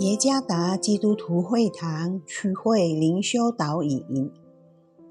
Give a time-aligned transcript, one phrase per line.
[0.00, 4.32] 耶加达基督徒会堂区会灵修导引，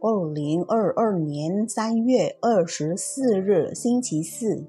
[0.01, 4.65] 二零二二年三月二十四日星期四，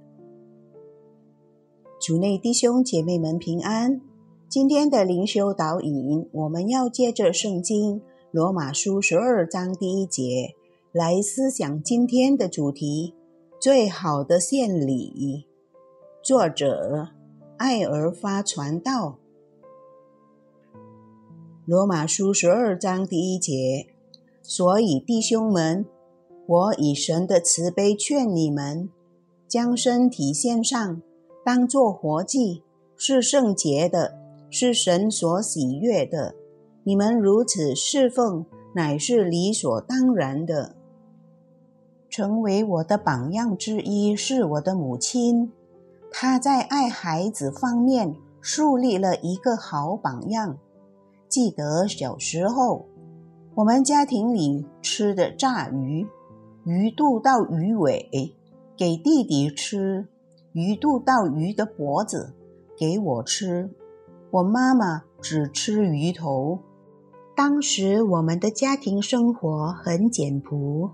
[1.98, 4.02] 主内弟兄姐妹们平安。
[4.47, 10.55] 今天的灵修导引，我们要借着圣经罗马书十二章第一节
[10.92, 13.14] 来思想今天的主题：
[13.59, 15.47] 最好的献礼。
[16.23, 17.09] 作者
[17.56, 19.20] 爱而发传道。
[21.70, 23.87] 罗马书十二章第一节，
[24.42, 25.87] 所以弟兄们，
[26.45, 28.91] 我以神的慈悲劝你们，
[29.47, 31.01] 将身体献上，
[31.45, 32.64] 当作活祭，
[32.97, 34.19] 是圣洁的，
[34.51, 36.34] 是神所喜悦的。
[36.83, 40.75] 你们如此侍奉，乃是理所当然的。
[42.08, 45.52] 成为我的榜样之一是我的母亲，
[46.11, 50.58] 她在爱孩子方面树立了一个好榜样。
[51.31, 52.86] 记得小时候，
[53.55, 56.09] 我们家庭里吃的炸鱼，
[56.64, 58.34] 鱼肚到鱼尾
[58.77, 60.08] 给弟弟吃，
[60.53, 62.34] 鱼肚到鱼的脖子
[62.77, 63.70] 给我吃，
[64.33, 66.58] 我妈妈只吃鱼头。
[67.36, 70.91] 当时我们的家庭生活很简朴，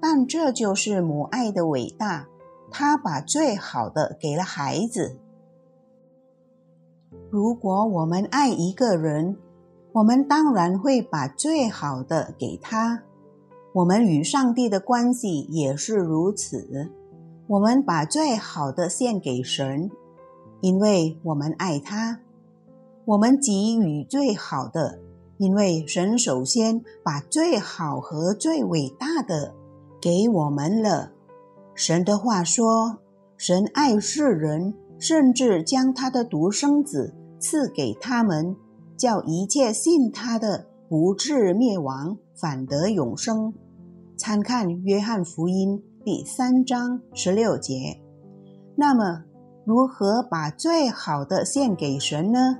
[0.00, 2.28] 但这就是母爱的伟大。
[2.70, 5.18] 她把最好的给了孩子。
[7.28, 9.36] 如果我们爱一个人，
[9.92, 13.02] 我们当然会把最好的给他。
[13.72, 16.90] 我们与上帝的关系也是如此。
[17.48, 19.90] 我们把最好的献给神，
[20.60, 22.20] 因为我们爱他。
[23.04, 25.00] 我们给予最好的，
[25.38, 29.54] 因为神首先把最好和最伟大的
[30.00, 31.10] 给我们了。
[31.74, 32.98] 神的话说
[33.36, 38.54] ：“神爱世人，甚至将他的独生子赐给他们。”
[39.00, 43.54] 叫一切信他的不至灭亡，反得永生。
[44.14, 47.98] 参看《约翰福音》第三章十六节。
[48.76, 49.24] 那么，
[49.64, 52.58] 如何把最好的献给神呢？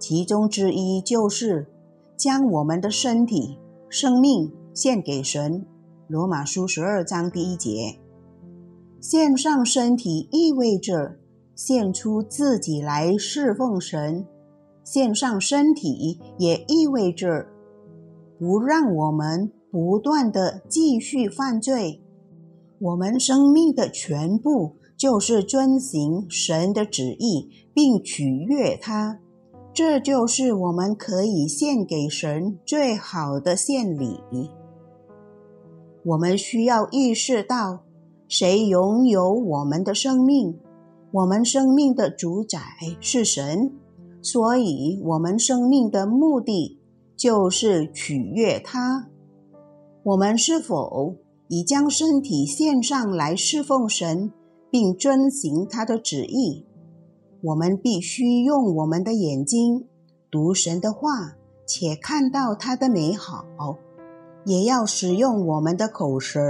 [0.00, 1.68] 其中之一就是
[2.16, 3.56] 将我们的身体、
[3.88, 5.64] 生命献给神。
[6.08, 8.00] 罗马书十二章第一节，
[9.00, 11.14] 献上身体意味着
[11.54, 14.26] 献出自己来侍奉神。
[14.86, 17.48] 献上身体也意味着
[18.38, 22.00] 不让我们不断的继续犯罪。
[22.78, 29.18] 我们生命的全部就是遵行神的旨意，并取悦他。
[29.74, 34.20] 这就是我们可以献给神最好的献礼。
[36.04, 37.80] 我们需要意识到，
[38.28, 40.56] 谁拥有我们的生命？
[41.10, 42.60] 我们生命的主宰
[43.00, 43.72] 是神。
[44.28, 46.80] 所以，我们生命的目的
[47.16, 49.06] 就是取悦他。
[50.02, 51.14] 我们是否
[51.46, 54.32] 已将身体献上来侍奉神，
[54.68, 56.64] 并遵行他的旨意？
[57.40, 59.86] 我们必须用我们的眼睛
[60.28, 63.44] 读神的话，且看到他的美好；
[64.44, 66.40] 也要使用我们的口舌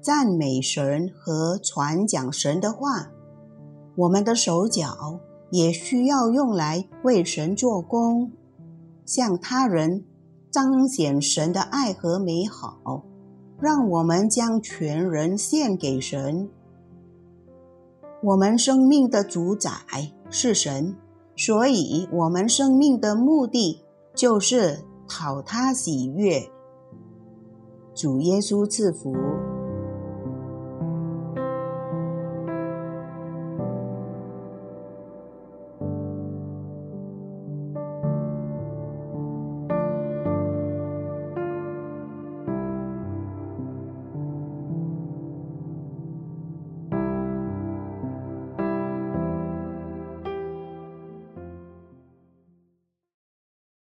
[0.00, 3.10] 赞美神和传讲神的话。
[3.94, 5.20] 我们的手脚。
[5.50, 8.32] 也需要用来为神做工，
[9.04, 10.04] 向他人
[10.50, 13.04] 彰显神的爱和美好。
[13.60, 16.48] 让我们将全人献给神。
[18.22, 19.70] 我们生命的主宰
[20.30, 20.96] 是神，
[21.36, 23.82] 所以我们生命的目的
[24.14, 26.50] 就是讨他喜悦。
[27.94, 29.14] 主耶稣赐福。